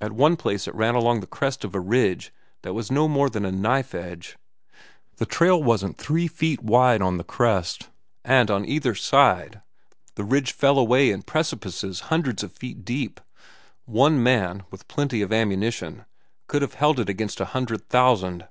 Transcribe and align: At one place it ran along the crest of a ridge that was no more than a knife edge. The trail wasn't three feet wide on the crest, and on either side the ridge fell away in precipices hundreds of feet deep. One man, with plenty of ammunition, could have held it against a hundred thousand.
At 0.00 0.10
one 0.10 0.36
place 0.36 0.66
it 0.66 0.74
ran 0.74 0.96
along 0.96 1.20
the 1.20 1.26
crest 1.28 1.62
of 1.64 1.72
a 1.72 1.78
ridge 1.78 2.32
that 2.62 2.74
was 2.74 2.90
no 2.90 3.06
more 3.06 3.30
than 3.30 3.44
a 3.44 3.52
knife 3.52 3.94
edge. 3.94 4.36
The 5.18 5.24
trail 5.24 5.62
wasn't 5.62 5.96
three 5.96 6.26
feet 6.26 6.60
wide 6.64 7.00
on 7.00 7.16
the 7.16 7.22
crest, 7.22 7.88
and 8.24 8.50
on 8.50 8.64
either 8.64 8.96
side 8.96 9.62
the 10.16 10.24
ridge 10.24 10.50
fell 10.50 10.80
away 10.80 11.12
in 11.12 11.22
precipices 11.22 12.00
hundreds 12.10 12.42
of 12.42 12.50
feet 12.50 12.84
deep. 12.84 13.20
One 13.84 14.20
man, 14.20 14.64
with 14.72 14.88
plenty 14.88 15.22
of 15.22 15.32
ammunition, 15.32 16.06
could 16.48 16.62
have 16.62 16.74
held 16.74 16.98
it 16.98 17.08
against 17.08 17.40
a 17.40 17.44
hundred 17.54 17.88
thousand. 17.88 18.48